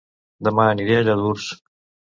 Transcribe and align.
Dema 0.47 0.65
aniré 0.71 0.97
a 0.97 1.05
Lladurs 1.05 1.49